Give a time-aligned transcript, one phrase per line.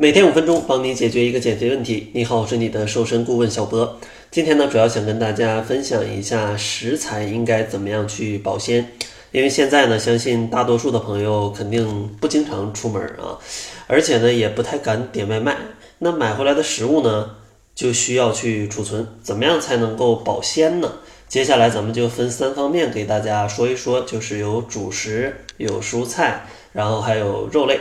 [0.00, 2.10] 每天五分钟，帮你解决一个减肥问题。
[2.12, 3.98] 你好，我是你的瘦身顾问小博。
[4.30, 8.92] 今天呢，主要想跟大家分享一下食材应该怎么样去保鲜。
[9.32, 13.42] 因为现在呢，相信大多数的朋友肯定不经常出门啊，
[13.88, 15.56] 而且呢，也不太敢点外卖。
[15.98, 17.30] 那买回来的食物呢，
[17.74, 19.04] 就需要去储存。
[19.20, 20.92] 怎么样才能够保鲜呢？
[21.26, 27.80] 接下来咱们就分三方面给大家说一说，就是有主食、有蔬菜，然后还有肉类。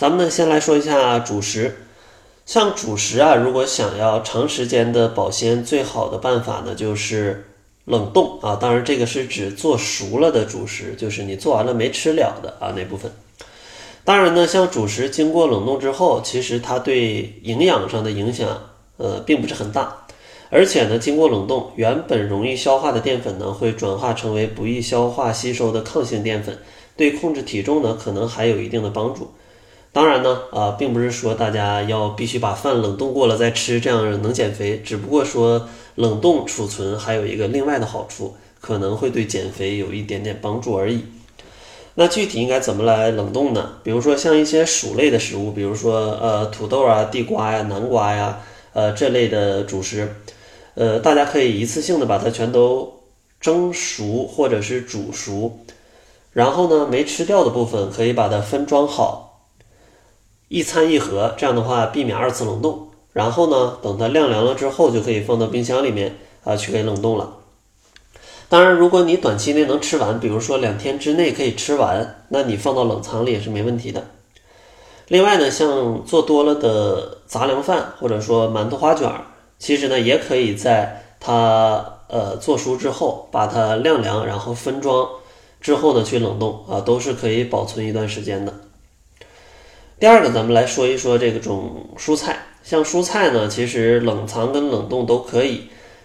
[0.00, 1.76] 咱们呢，先来说一下主食。
[2.46, 7.44] 像主食啊，如果想要长时间的保鲜，最好的办法呢就是
[7.84, 8.56] 冷冻啊。
[8.58, 13.12] 当然，这个是指做熟了的主食，就是你做完了没吃了的啊那部分。
[14.02, 18.48] 当然呢，像主食经过冷冻之后，其实它对营养上的影响
[18.96, 20.06] 呃并不是很大，
[20.48, 26.58] 而且呢，经过冷冻，原本容易消化的淀粉呢会转化成为不易消化吸收的抗性淀粉，
[26.96, 29.30] 对控制体重呢可能还有一定的帮助。
[29.92, 34.80] 当然呢，啊，并不是说大家要必须把饭冷冻过了再吃，这样能减肥。
[34.84, 41.04] 只不过说冷冻储存还有一个另外的好处，可能会对减肥有一点点帮助而已。
[41.94, 43.68] 那具体应该怎么来冷冻呢？
[43.82, 48.38] 比如说像一些薯类的食物，比如说呃土豆啊、地瓜呀、南瓜呀，
[48.72, 50.14] 呃这类的主食，
[50.76, 53.00] 呃大家可以一次性的把它全都
[53.40, 55.58] 蒸熟或者是煮熟，
[56.32, 59.29] 然后呢没吃掉的部分可以把它分装好。
[60.50, 62.88] 一餐一盒，这样的话避免二次冷冻。
[63.12, 67.34] 然后呢，等它晾凉了之后，就可以放到冰箱里面啊去给冷冻了。
[68.48, 74.04] 当然，如果你短期内能吃完，比如说两天之内可以吃完，那你放到冷藏里也是没问题的。
[75.06, 79.08] 另外呢，像做多了的杂粮饭或者说馒头花卷，
[79.56, 85.08] 其实呢也可以在它呃做熟之后把它晾凉，然后分装
[85.60, 88.52] 之后呢去冷冻啊，都是可以保存一段时间的。
[90.00, 92.38] 第二个，咱们来说一说这个种蔬菜。
[92.62, 95.64] 像蔬菜呢，其实冷藏跟冷冻都可以，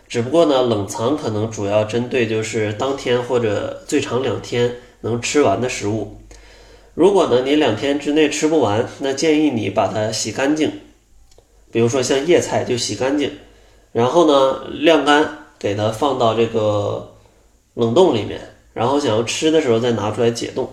[0.09, 6.17] 只不过呢，冷藏可能主要针对就是当天或者最长两天能吃完的食物。
[6.93, 10.69] 如果呢你两天之内吃不完，那建议你把它洗干净，
[11.71, 13.31] 比如说像叶菜就洗干净，
[13.93, 17.15] 然后呢晾干，给它放到这个
[17.75, 18.41] 冷冻里面，
[18.73, 20.69] 然后想要吃的时候再拿出来解冻。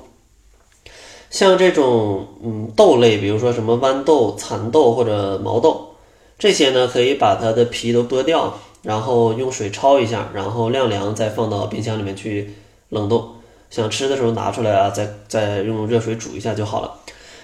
[1.32, 5.94] 像这种嗯豆类，比如说什么豌豆、蚕豆或者毛豆，
[6.38, 12.52] 这些呢可以把它的皮都剥掉，然后用水焯一下，然后晾凉，再放到冰箱里面去
[12.90, 13.26] 冷冻。
[13.70, 16.98] 想吃的时候拿出来啊，再再用热水煮一下就好了。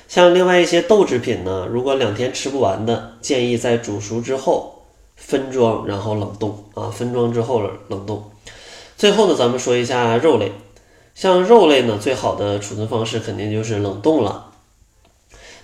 [0.07, 4.83] 像另外一些豆制品呢，如果两天吃不完的，建议在煮熟之后
[5.17, 8.23] 分装，然后冷冻啊，分装之后冷冻。
[8.99, 10.53] 最后呢，咱们说一下肉类。
[11.19, 14.53] 像肉类呢，最好的储存方式肯定就是冷冻了。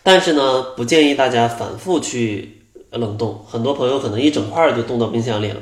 [0.02, 2.60] 但是呢，不建议大家反复去
[2.90, 3.40] 冷冻。
[3.48, 5.60] 很多朋友可能一整块就冻到冰箱里了，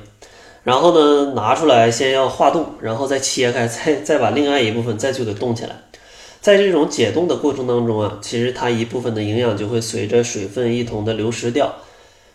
[0.62, 5.76] 然后呢拿出来先要化冻，然后再切开，再再把另外一部分再去给冻起来。
[6.40, 11.70] 在这种解冻的过程当中啊，其实它一部分的营养就会随着水分一同的流失掉。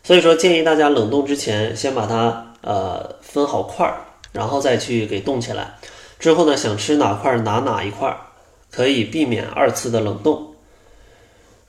[0.04, 3.98] 所以说，建议大家冷冻之前先把它呃分好块儿，
[4.32, 5.80] 然后再去给冻起来。
[6.20, 8.16] 之后呢，想吃哪块拿哪一块，
[8.72, 10.56] 可以避免二次的冷冻。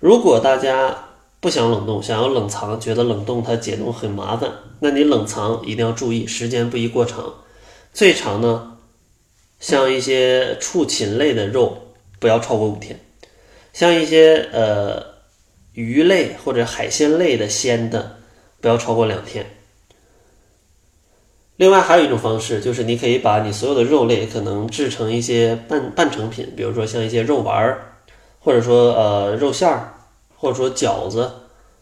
[0.00, 0.96] 如果大家
[1.40, 4.50] 不想冷冻，想要冷藏，觉得冷冻它解冻很麻烦，
[4.80, 7.34] 那你冷藏一定要注意时间不宜过长。
[7.92, 8.76] 最长呢，
[9.60, 11.76] 像一些畜禽类的肉
[12.18, 12.98] 不要超过五天，
[13.72, 15.04] 像一些呃
[15.72, 18.16] 鱼类或者海鲜类的鲜的
[18.60, 19.44] 不要超过两天。
[21.58, 27.96] 另外还有一种方式，就是你可以把你所有的肉类可能制成一些半半成品，比如说像一些肉丸儿，
[28.38, 29.92] 或者说呃肉馅儿，
[30.36, 31.28] 或者说饺子，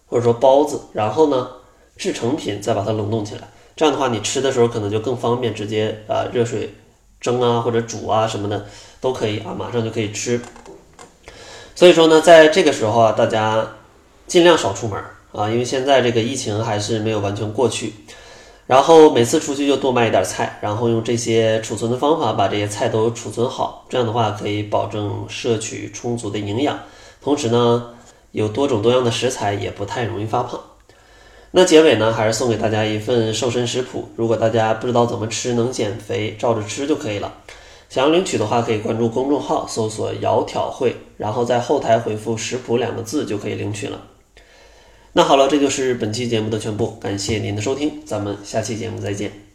[0.07, 1.49] 或者说包子，然后呢
[1.95, 3.43] 制成品再把它冷冻起来。
[3.77, 6.73] 这样的话，你吃的时候可能就更方便，直接啊热水
[7.21, 8.65] 蒸啊或者煮啊什么的
[8.99, 10.41] 都可以啊，马上就可以吃。
[11.75, 13.75] 所以说呢，在这个时候啊，大家
[14.27, 14.99] 尽量少出门
[15.33, 17.93] 啊，因为现在这个疫情还是没有完全过去。
[18.67, 26.77] 然后每次出去就多买一点菜，然后用这些储存的方法把这些菜都储存好，这样的话可以保证摄取充足的营养，
[27.23, 27.91] 同时呢
[28.33, 30.61] 有多种多样的食材也不太容易发胖。
[31.53, 37.33] 那结尾呢还是送给大家一份瘦身食谱，如果大家不知道怎么吃能减肥，照着吃就可以了。
[37.89, 44.01] 想要领取的话，可以关注公众号，搜索“窈窕会”，然后在后台回复“食谱”两个字就可以领取了。
[45.17, 49.46] 那好了，这就是本期节目的全部，感谢您的收听，咱们下期节目再见。